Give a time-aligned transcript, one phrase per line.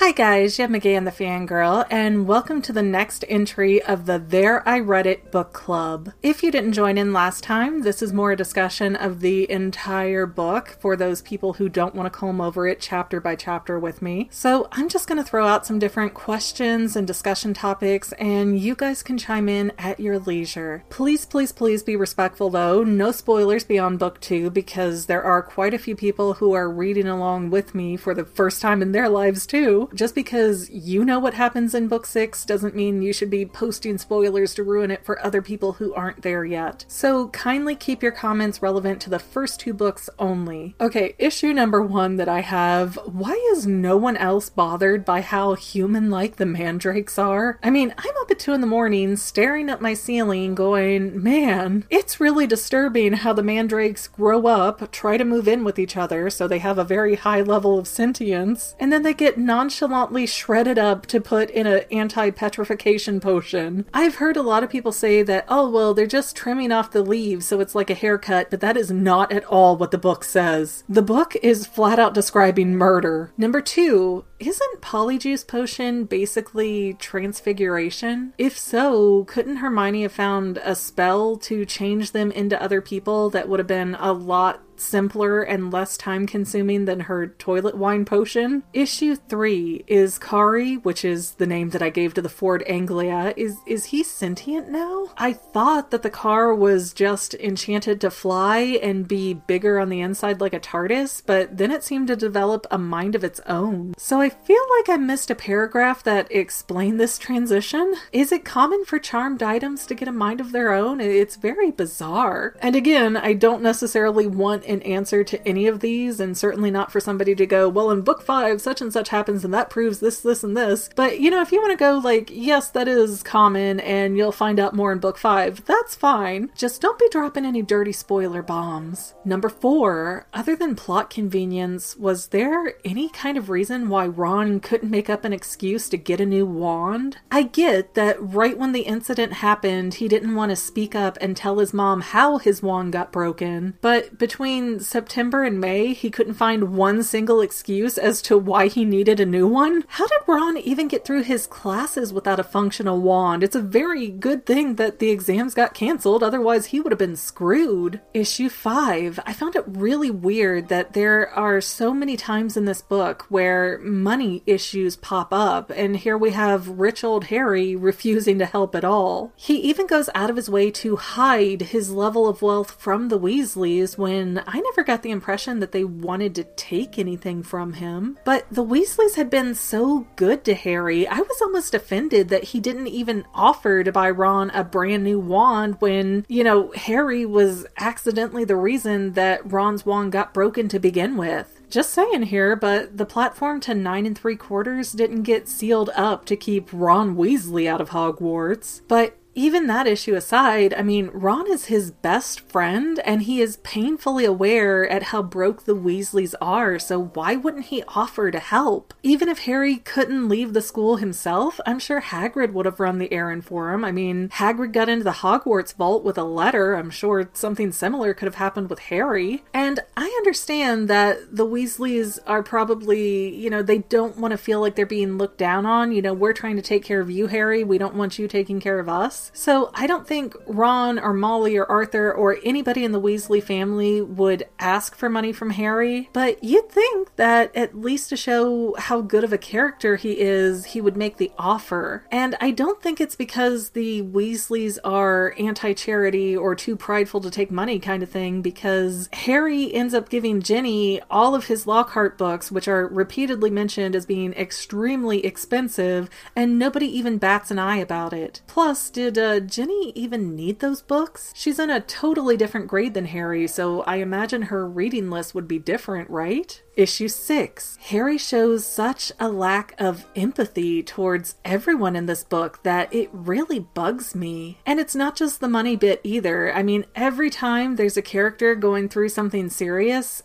[0.00, 4.20] Hi guys, Jen McGee and the Fangirl, and welcome to the next entry of the
[4.20, 6.12] There I Read It book club.
[6.22, 10.24] If you didn't join in last time, this is more a discussion of the entire
[10.24, 14.00] book for those people who don't want to comb over it chapter by chapter with
[14.00, 14.28] me.
[14.30, 18.76] So I'm just going to throw out some different questions and discussion topics, and you
[18.76, 20.84] guys can chime in at your leisure.
[20.90, 22.84] Please, please, please be respectful though.
[22.84, 27.08] No spoilers beyond book two, because there are quite a few people who are reading
[27.08, 29.86] along with me for the first time in their lives too.
[29.94, 33.98] Just because you know what happens in book six doesn't mean you should be posting
[33.98, 36.84] spoilers to ruin it for other people who aren't there yet.
[36.88, 40.74] So kindly keep your comments relevant to the first two books only.
[40.80, 45.54] Okay, issue number one that I have why is no one else bothered by how
[45.54, 47.58] human like the mandrakes are?
[47.62, 51.84] I mean, I'm up at two in the morning staring at my ceiling going, man,
[51.90, 56.30] it's really disturbing how the mandrakes grow up, try to move in with each other
[56.30, 60.26] so they have a very high level of sentience, and then they get nonchalant nonchalantly
[60.26, 63.86] shredded up to put in an anti petrification potion.
[63.94, 67.02] I've heard a lot of people say that, oh, well, they're just trimming off the
[67.02, 70.24] leaves so it's like a haircut, but that is not at all what the book
[70.24, 70.82] says.
[70.88, 73.32] The book is flat out describing murder.
[73.36, 78.34] Number two, isn't Polyjuice Potion basically transfiguration?
[78.36, 83.48] If so, couldn't Hermione have found a spell to change them into other people that
[83.48, 88.62] would have been a lot simpler and less time consuming than her toilet wine potion.
[88.72, 93.34] Issue 3 is Kari, which is the name that I gave to the Ford Anglia.
[93.36, 95.08] Is is he sentient now?
[95.16, 100.00] I thought that the car was just enchanted to fly and be bigger on the
[100.00, 103.94] inside like a TARDIS, but then it seemed to develop a mind of its own.
[103.98, 107.94] So I feel like I missed a paragraph that explained this transition.
[108.12, 111.00] Is it common for charmed items to get a mind of their own?
[111.00, 112.54] It's very bizarre.
[112.60, 116.92] And again, I don't necessarily want an answer to any of these, and certainly not
[116.92, 120.00] for somebody to go, well, in book five, such and such happens, and that proves
[120.00, 120.90] this, this, and this.
[120.94, 124.32] But, you know, if you want to go, like, yes, that is common, and you'll
[124.32, 126.50] find out more in book five, that's fine.
[126.56, 129.14] Just don't be dropping any dirty spoiler bombs.
[129.24, 134.90] Number four, other than plot convenience, was there any kind of reason why Ron couldn't
[134.90, 137.18] make up an excuse to get a new wand?
[137.30, 141.36] I get that right when the incident happened, he didn't want to speak up and
[141.36, 146.10] tell his mom how his wand got broken, but between between September and May, he
[146.10, 149.84] couldn't find one single excuse as to why he needed a new one?
[149.86, 153.44] How did Ron even get through his classes without a functional wand?
[153.44, 157.16] It's a very good thing that the exams got canceled, otherwise, he would have been
[157.16, 158.00] screwed.
[158.12, 159.20] Issue 5.
[159.24, 163.78] I found it really weird that there are so many times in this book where
[163.78, 168.84] money issues pop up, and here we have rich old Harry refusing to help at
[168.84, 169.32] all.
[169.36, 173.18] He even goes out of his way to hide his level of wealth from the
[173.18, 178.18] Weasleys when I never got the impression that they wanted to take anything from him.
[178.24, 182.60] But the Weasleys had been so good to Harry, I was almost offended that he
[182.60, 187.66] didn't even offer to buy Ron a brand new wand when, you know, Harry was
[187.76, 191.60] accidentally the reason that Ron's wand got broken to begin with.
[191.70, 196.24] Just saying here, but the platform to nine and three quarters didn't get sealed up
[196.24, 198.80] to keep Ron Weasley out of Hogwarts.
[198.88, 203.58] But even that issue aside, I mean, Ron is his best friend and he is
[203.58, 208.92] painfully aware at how broke the Weasleys are, so why wouldn't he offer to help?
[209.04, 213.12] Even if Harry couldn't leave the school himself, I'm sure Hagrid would have run the
[213.12, 213.84] errand for him.
[213.84, 216.74] I mean, Hagrid got into the Hogwarts vault with a letter.
[216.74, 219.44] I'm sure something similar could have happened with Harry.
[219.54, 224.60] And I understand that the Weasleys are probably, you know, they don't want to feel
[224.60, 225.90] like they're being looked down on.
[225.90, 227.64] You know, we're trying to take care of you, Harry.
[227.64, 229.32] We don't want you taking care of us.
[229.34, 234.00] So I don't think Ron or Molly or Arthur or anybody in the Weasley family
[234.00, 239.00] would ask for money from Harry, but you'd think that at least to show how
[239.00, 242.04] good of a character he is, he would make the offer.
[242.12, 247.32] And I don't think it's because the Weasleys are anti charity or too prideful to
[247.32, 252.18] take money kind of thing, because Harry ends up giving Ginny all of his Lockhart
[252.18, 257.78] books, which are repeatedly mentioned as being extremely expensive, and nobody even bats an eye
[257.78, 258.42] about it.
[258.46, 261.32] Plus, did uh, Ginny even need those books?
[261.34, 265.48] She's in a totally different grade than Harry, so I imagine her reading list would
[265.48, 266.62] be different, right?
[266.78, 267.76] Issue 6.
[267.88, 273.58] Harry shows such a lack of empathy towards everyone in this book that it really
[273.58, 274.58] bugs me.
[274.64, 276.54] And it's not just the money bit either.
[276.54, 279.77] I mean, every time there's a character going through something serious,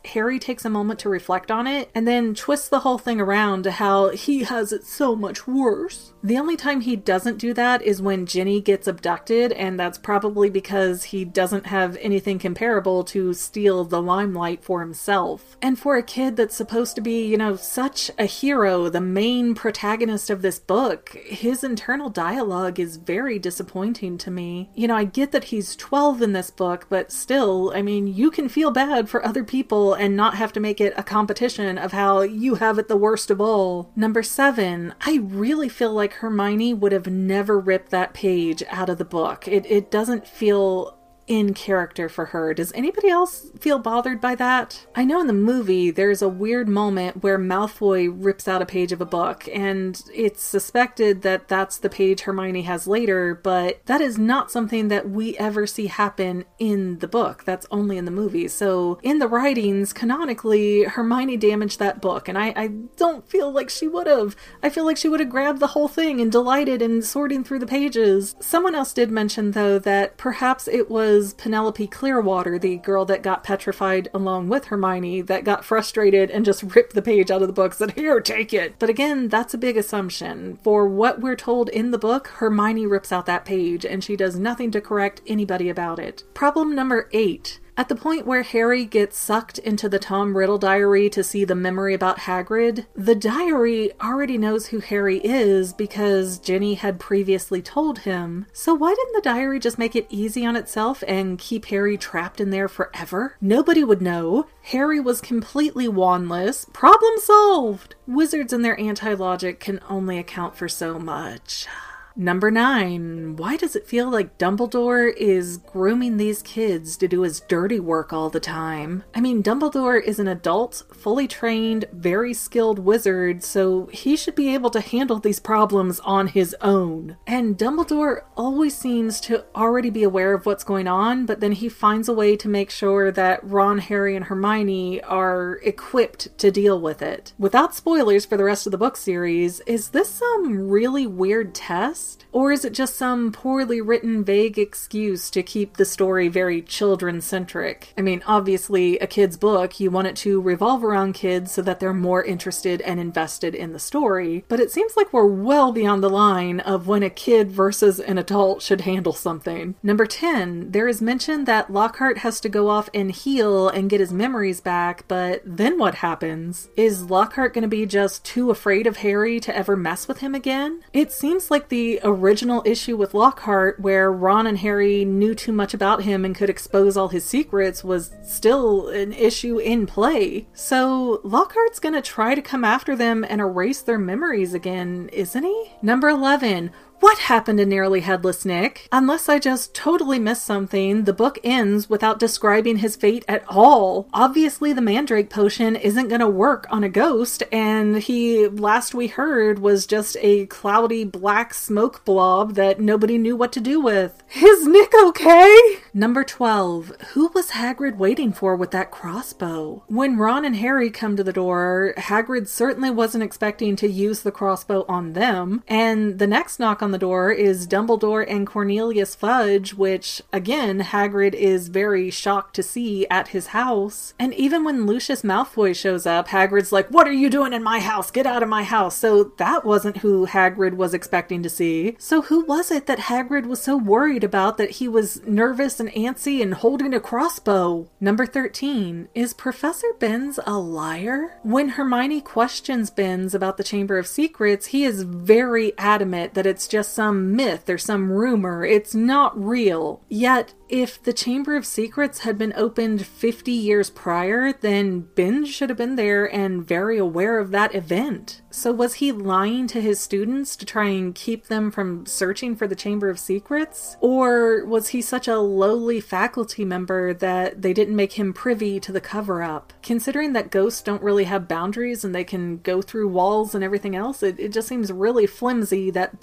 [0.05, 3.63] Harry takes a moment to reflect on it and then twists the whole thing around
[3.63, 6.13] to how he has it so much worse.
[6.23, 10.49] The only time he doesn't do that is when Ginny gets abducted, and that's probably
[10.49, 15.57] because he doesn't have anything comparable to steal the limelight for himself.
[15.61, 19.53] And for a kid that's supposed to be, you know, such a hero, the main
[19.53, 24.69] protagonist of this book, his internal dialogue is very disappointing to me.
[24.75, 28.31] You know, I get that he's 12 in this book, but still, I mean, you
[28.31, 31.91] can feel bad for other people and not have to make it a competition of
[31.91, 33.91] how you have it the worst of all.
[33.95, 38.97] Number seven, I really feel like Hermione would have never ripped that page out of
[38.97, 39.47] the book.
[39.47, 42.53] It, it doesn't feel in character for her.
[42.53, 44.85] Does anybody else feel bothered by that?
[44.95, 48.91] I know in the movie there's a weird moment where Malfoy rips out a page
[48.91, 54.01] of a book, and it's suspected that that's the page Hermione has later, but that
[54.01, 57.43] is not something that we ever see happen in the book.
[57.45, 58.47] That's only in the movie.
[58.47, 62.67] So in the writings, canonically, Hermione damaged that book, and I, I
[62.97, 64.35] don't feel like she would have.
[64.61, 67.59] I feel like she would have grabbed the whole thing and delighted in sorting through
[67.59, 68.35] the pages.
[68.39, 73.21] Someone else did mention, though, that perhaps it was was Penelope Clearwater, the girl that
[73.21, 77.47] got petrified along with Hermione, that got frustrated and just ripped the page out of
[77.47, 78.75] the book, said, Here, take it.
[78.79, 80.57] But again, that's a big assumption.
[80.63, 84.39] For what we're told in the book, Hermione rips out that page and she does
[84.39, 86.23] nothing to correct anybody about it.
[86.33, 91.09] Problem number eight at the point where Harry gets sucked into the Tom Riddle diary
[91.09, 96.75] to see the memory about Hagrid, the diary already knows who Harry is because Ginny
[96.75, 98.45] had previously told him.
[98.53, 102.39] So why didn't the diary just make it easy on itself and keep Harry trapped
[102.39, 103.37] in there forever?
[103.41, 104.47] Nobody would know.
[104.63, 106.71] Harry was completely wandless.
[106.73, 107.95] Problem solved!
[108.05, 111.67] Wizards and their anti logic can only account for so much.
[112.15, 117.39] Number nine, why does it feel like Dumbledore is grooming these kids to do his
[117.39, 119.03] dirty work all the time?
[119.15, 124.53] I mean, Dumbledore is an adult, fully trained, very skilled wizard, so he should be
[124.53, 127.17] able to handle these problems on his own.
[127.25, 131.67] And Dumbledore always seems to already be aware of what's going on, but then he
[131.67, 136.79] finds a way to make sure that Ron, Harry, and Hermione are equipped to deal
[136.79, 137.33] with it.
[137.39, 142.02] Without spoilers for the rest of the book series, is this some really weird test?
[142.31, 147.21] Or is it just some poorly written, vague excuse to keep the story very children
[147.21, 147.93] centric?
[147.97, 151.79] I mean, obviously, a kid's book, you want it to revolve around kids so that
[151.79, 156.03] they're more interested and invested in the story, but it seems like we're well beyond
[156.03, 159.75] the line of when a kid versus an adult should handle something.
[159.83, 163.99] Number 10, there is mention that Lockhart has to go off and heal and get
[163.99, 166.69] his memories back, but then what happens?
[166.75, 170.33] Is Lockhart going to be just too afraid of Harry to ever mess with him
[170.33, 170.83] again?
[170.93, 171.69] It seems like
[172.03, 176.49] original issue with Lockhart, where Ron and Harry knew too much about him and could
[176.49, 180.47] expose all his secrets, was still an issue in play.
[180.53, 185.71] So Lockhart's gonna try to come after them and erase their memories again, isn't he?
[185.81, 186.71] Number 11.
[187.03, 188.87] What happened to Nearly Headless Nick?
[188.89, 194.07] Unless I just totally missed something, the book ends without describing his fate at all.
[194.13, 199.07] Obviously, the Mandrake potion isn't going to work on a ghost, and he, last we
[199.07, 204.23] heard, was just a cloudy black smoke blob that nobody knew what to do with.
[204.33, 205.79] Is Nick okay?
[205.93, 206.93] Number 12.
[207.15, 209.83] Who was Hagrid waiting for with that crossbow?
[209.87, 214.31] When Ron and Harry come to the door, Hagrid certainly wasn't expecting to use the
[214.31, 219.73] crossbow on them, and the next knock on the door is Dumbledore and Cornelius Fudge,
[219.73, 224.13] which, again, Hagrid is very shocked to see at his house.
[224.17, 227.79] And even when Lucius Malfoy shows up, Hagrid's like, What are you doing in my
[227.79, 228.11] house?
[228.11, 228.95] Get out of my house.
[228.95, 231.95] So that wasn't who Hagrid was expecting to see.
[231.99, 235.89] So who was it that Hagrid was so worried about that he was nervous and
[235.91, 237.89] antsy and holding a crossbow?
[237.99, 239.09] Number 13.
[239.15, 241.39] Is Professor Binns a liar?
[241.41, 246.67] When Hermione questions Binns about the Chamber of Secrets, he is very adamant that it's
[246.67, 248.65] just just some myth or some rumor.
[248.65, 250.01] It's not real.
[250.09, 255.69] Yet, if the Chamber of Secrets had been opened 50 years prior, then Binns should
[255.69, 258.41] have been there and very aware of that event.
[258.49, 262.67] So, was he lying to his students to try and keep them from searching for
[262.67, 263.97] the Chamber of Secrets?
[264.01, 268.91] Or was he such a lowly faculty member that they didn't make him privy to
[268.91, 269.73] the cover up?
[269.83, 273.95] Considering that ghosts don't really have boundaries and they can go through walls and everything
[273.95, 276.19] else, it, it just seems really flimsy that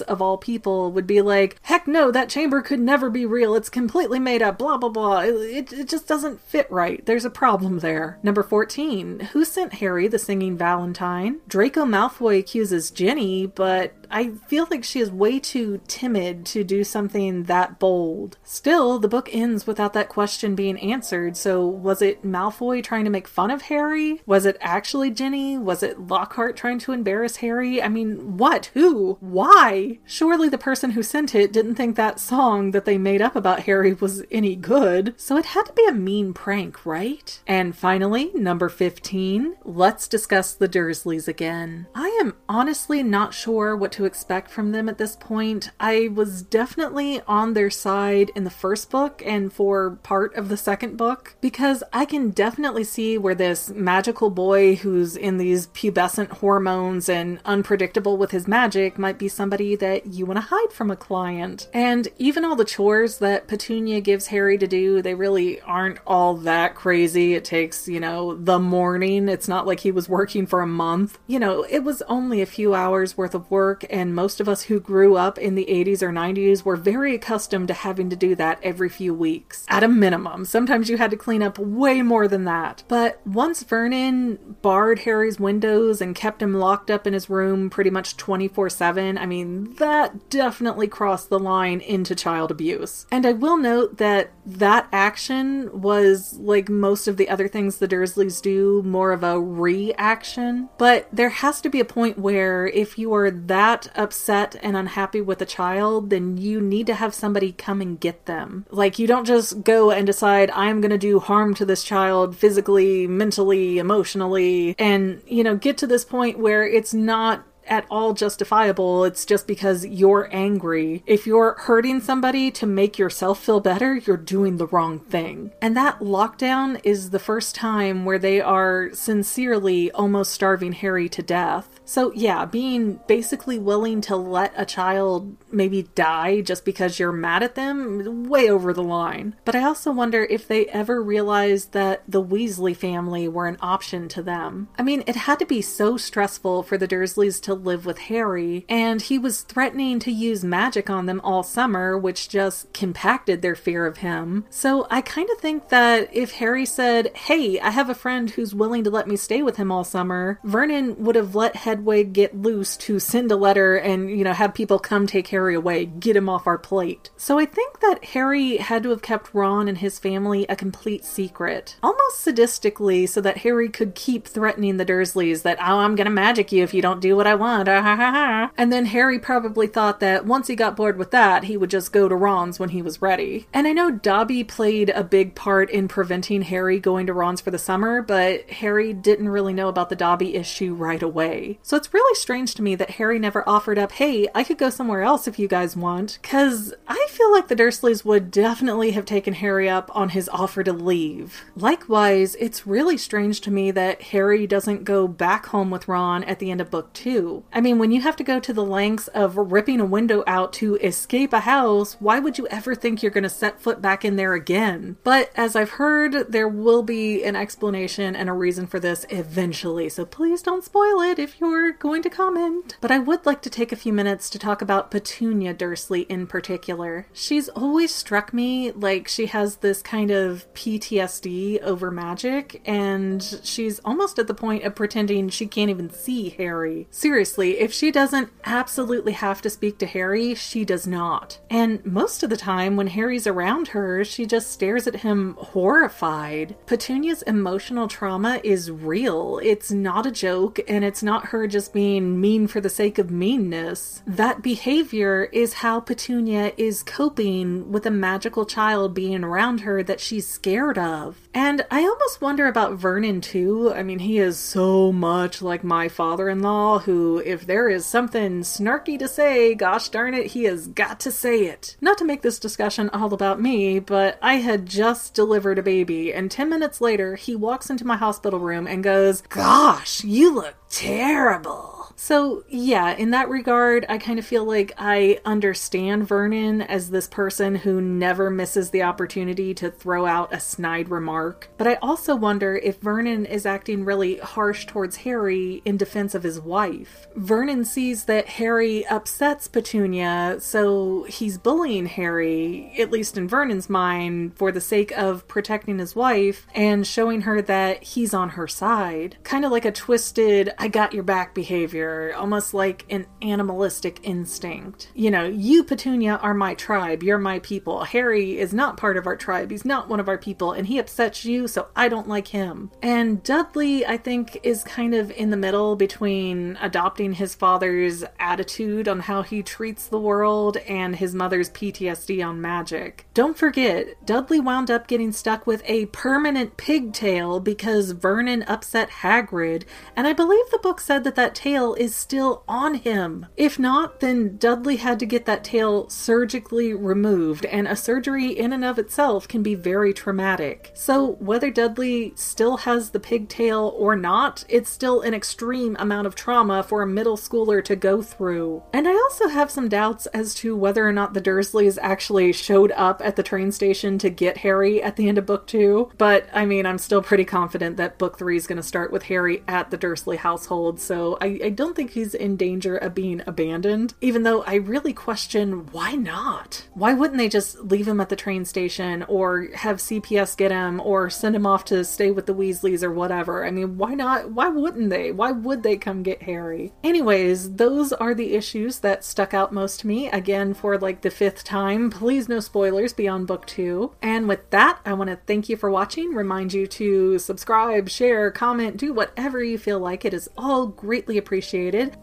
[0.00, 3.54] Of all people, would be like, heck no, that chamber could never be real.
[3.54, 5.20] It's completely made up, blah, blah, blah.
[5.20, 7.04] It, it just doesn't fit right.
[7.04, 8.18] There's a problem there.
[8.22, 9.20] Number 14.
[9.32, 11.40] Who sent Harry the singing Valentine?
[11.48, 16.84] Draco Malfoy accuses Ginny, but I feel like she is way too timid to do
[16.84, 18.36] something that bold.
[18.44, 23.10] Still, the book ends without that question being answered, so was it Malfoy trying to
[23.10, 24.20] make fun of Harry?
[24.26, 25.56] Was it actually Ginny?
[25.56, 27.82] Was it Lockhart trying to embarrass Harry?
[27.82, 28.66] I mean, what?
[28.74, 29.16] Who?
[29.20, 29.98] Why?
[30.04, 33.60] Surely the person who sent it didn't think that song that they made up about
[33.60, 37.40] Harry was any good, so it had to be a mean prank, right?
[37.46, 41.86] And finally, number 15, let's discuss the Dursleys again.
[41.94, 45.70] I am honestly not sure what to expect from them at this point.
[45.80, 50.56] I was definitely on their side in the first book and for part of the
[50.56, 56.28] second book because I can definitely see where this magical boy who's in these pubescent
[56.28, 60.90] hormones and unpredictable with his magic might be somebody that you want to hide from
[60.90, 61.68] a client.
[61.72, 66.34] And even all the chores that Petunia gives Harry to do, they really aren't all
[66.36, 67.34] that crazy.
[67.34, 69.28] It takes, you know, the morning.
[69.28, 71.18] It's not like he was working for a month.
[71.26, 74.64] You know, it was only a few hours worth of work, and most of us
[74.64, 78.34] who grew up in the 80s or 90s were very accustomed to having to do
[78.34, 80.44] that every few weeks, at a minimum.
[80.44, 82.82] Sometimes you had to clean up way more than that.
[82.88, 87.90] But once Vernon barred Harry's windows and kept him locked up in his room pretty
[87.90, 93.06] much 24 7, I mean, that definitely crossed the line into child abuse.
[93.10, 97.88] And I will note that that action was, like most of the other things the
[97.88, 100.70] Dursleys do, more of a reaction.
[100.78, 105.20] But there has to be a point where if you are that upset and unhappy
[105.20, 108.66] with a child, then you need to have somebody come and get them.
[108.70, 112.36] Like, you don't just go and decide, I'm going to do harm to this child
[112.36, 118.14] physically, mentally, emotionally, and, you know, get to this point where it's not at all
[118.14, 119.04] justifiable.
[119.04, 121.02] It's just because you're angry.
[121.06, 125.52] If you're hurting somebody to make yourself feel better, you're doing the wrong thing.
[125.60, 131.22] And that lockdown is the first time where they are sincerely almost starving Harry to
[131.22, 131.68] death.
[131.84, 137.42] So, yeah, being basically willing to let a child maybe die just because you're mad
[137.42, 139.36] at them, way over the line.
[139.44, 144.08] But I also wonder if they ever realized that the Weasley family were an option
[144.08, 144.68] to them.
[144.78, 148.64] I mean, it had to be so stressful for the Dursleys to live with Harry,
[148.68, 153.56] and he was threatening to use magic on them all summer, which just compacted their
[153.56, 154.44] fear of him.
[154.50, 158.54] So I kind of think that if Harry said, Hey, I have a friend who's
[158.54, 162.40] willing to let me stay with him all summer, Vernon would have let Hedwig get
[162.40, 166.16] loose to send a letter and, you know, have people come take Harry away, get
[166.16, 167.10] him off our plate.
[167.16, 171.04] So I think that Harry had to have kept Ron and his family a complete
[171.04, 176.10] secret, almost sadistically, so that Harry could keep threatening the Dursleys that, oh, I'm gonna
[176.10, 177.68] magic you if you don't do what I want.
[177.68, 181.70] Ah, and then Harry probably thought that once he got bored with that, he would
[181.70, 183.46] just go to Ron's when he was ready.
[183.52, 187.50] And I know Dobby played a big part in preventing Harry going to Ron's for
[187.50, 191.58] the summer, but Harry didn't really know about the Dobby issue right away.
[191.62, 194.70] So it's really strange to me that Harry never offered up, hey, I could go
[194.70, 199.04] somewhere else if you guys want, because I feel like the Dursleys would definitely have
[199.04, 201.44] taken Harry up on his offer to leave.
[201.56, 206.38] Likewise, it's really strange to me that Harry doesn't go back home with Ron at
[206.38, 207.31] the end of book two.
[207.52, 210.52] I mean, when you have to go to the lengths of ripping a window out
[210.54, 214.04] to escape a house, why would you ever think you're going to set foot back
[214.04, 214.96] in there again?
[215.02, 219.88] But as I've heard, there will be an explanation and a reason for this eventually,
[219.88, 222.76] so please don't spoil it if you're going to comment.
[222.80, 226.26] But I would like to take a few minutes to talk about Petunia Dursley in
[226.26, 227.06] particular.
[227.12, 233.78] She's always struck me like she has this kind of PTSD over magic, and she's
[233.80, 236.86] almost at the point of pretending she can't even see Harry.
[236.90, 241.38] Seriously seriously, if she doesn't absolutely have to speak to Harry, she does not.
[241.48, 246.56] And most of the time, when Harry's around her, she just stares at him horrified.
[246.66, 249.38] Petunia's emotional trauma is real.
[249.40, 253.10] It's not a joke, and it's not her just being mean for the sake of
[253.10, 254.02] meanness.
[254.04, 260.00] That behavior is how Petunia is coping with a magical child being around her that
[260.00, 261.28] she's scared of.
[261.32, 263.72] And I almost wonder about Vernon too.
[263.72, 267.86] I mean, he is so much like my father in law, who if there is
[267.86, 271.76] something snarky to say, gosh darn it, he has got to say it.
[271.80, 276.12] Not to make this discussion all about me, but I had just delivered a baby,
[276.12, 280.54] and 10 minutes later, he walks into my hospital room and goes, Gosh, you look
[280.68, 281.81] terrible.
[282.04, 287.06] So, yeah, in that regard, I kind of feel like I understand Vernon as this
[287.06, 291.48] person who never misses the opportunity to throw out a snide remark.
[291.58, 296.24] But I also wonder if Vernon is acting really harsh towards Harry in defense of
[296.24, 297.06] his wife.
[297.14, 304.36] Vernon sees that Harry upsets Petunia, so he's bullying Harry, at least in Vernon's mind,
[304.36, 309.18] for the sake of protecting his wife and showing her that he's on her side.
[309.22, 314.00] Kind of like a twisted, I got your back behavior other, almost like an animalistic
[314.02, 314.88] instinct.
[314.94, 317.84] You know, you, Petunia, are my tribe, you're my people.
[317.84, 320.78] Harry is not part of our tribe, he's not one of our people, and he
[320.78, 322.70] upsets you, so I don't like him.
[322.82, 328.88] And Dudley, I think, is kind of in the middle between adopting his father's attitude
[328.88, 333.06] on how he treats the world and his mother's PTSD on magic.
[333.14, 339.64] Don't forget, Dudley wound up getting stuck with a permanent pigtail because Vernon upset Hagrid,
[339.96, 343.26] and I believe the book said that that tail is still on him.
[343.36, 348.52] If not, then Dudley had to get that tail surgically removed, and a surgery in
[348.52, 350.70] and of itself can be very traumatic.
[350.74, 356.14] So, whether Dudley still has the pigtail or not, it's still an extreme amount of
[356.14, 358.62] trauma for a middle schooler to go through.
[358.72, 362.72] And I also have some doubts as to whether or not the Dursleys actually showed
[362.72, 366.28] up at the train station to get Harry at the end of book two, but
[366.32, 369.42] I mean, I'm still pretty confident that book three is going to start with Harry
[369.48, 373.94] at the Dursley household, so I, I don't think he's in danger of being abandoned,
[374.00, 376.66] even though I really question why not?
[376.74, 380.80] Why wouldn't they just leave him at the train station or have CPS get him
[380.80, 383.46] or send him off to stay with the Weasleys or whatever?
[383.46, 384.32] I mean, why not?
[384.32, 385.12] Why wouldn't they?
[385.12, 386.72] Why would they come get Harry?
[386.82, 390.08] Anyways, those are the issues that stuck out most to me.
[390.10, 393.92] Again, for like the fifth time, please no spoilers beyond book two.
[394.02, 396.12] And with that, I want to thank you for watching.
[396.12, 400.04] Remind you to subscribe, share, comment, do whatever you feel like.
[400.04, 401.51] It is all greatly appreciated.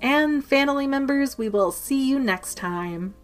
[0.02, 3.16] And family members, we will see you next time.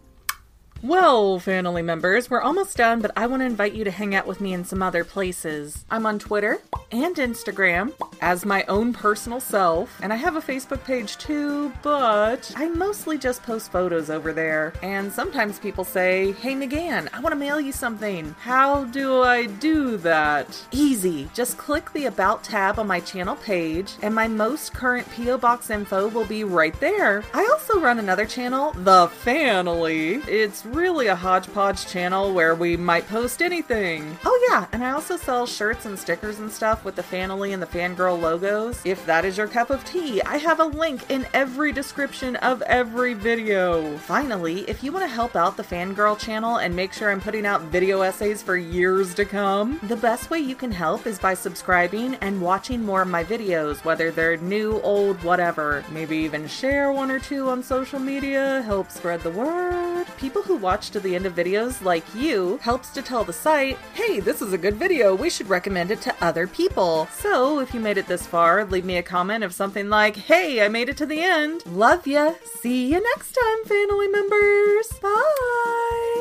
[0.84, 4.28] Well, family members, we're almost done, but I want to invite you to hang out
[4.28, 5.84] with me in some other places.
[5.90, 6.60] I'm on Twitter
[6.92, 12.52] and Instagram as my own personal self, and I have a Facebook page too, but
[12.56, 14.74] I mostly just post photos over there.
[14.84, 18.36] And sometimes people say, Hey, McGann, I want to mail you something.
[18.40, 20.68] How do I do that?
[20.72, 21.30] Easy.
[21.34, 25.38] Just click the About tab on my channel page, and my most current P.O.
[25.40, 27.24] Box info will be right there.
[27.34, 30.16] I also run another channel, The Family.
[30.28, 34.18] It's really a hodgepodge channel where we might post anything.
[34.26, 37.62] Oh, yeah, and I also sell shirts and stickers and stuff with the Fanily and
[37.62, 38.82] the Fangirl logos.
[38.86, 42.62] If that is your cup of tea, I have a link in every description of
[42.64, 43.98] every video.
[44.00, 47.46] Finally, if you want to help out the Fangirl channel and make sure I'm putting
[47.46, 51.34] out video essays for years to come, the best way you can help is by
[51.34, 55.84] subscribing and watching more of my videos, whether they're new, old, whatever.
[55.92, 60.08] Maybe even share one or two on social media, help spread the word.
[60.18, 63.34] People who who watch to the end of videos like you helps to tell the
[63.34, 67.08] site, hey, this is a good video, we should recommend it to other people.
[67.12, 70.64] So if you made it this far, leave me a comment of something like, hey,
[70.64, 71.66] I made it to the end.
[71.66, 72.36] Love ya.
[72.62, 74.88] See you next time, family members.
[75.02, 76.15] Bye.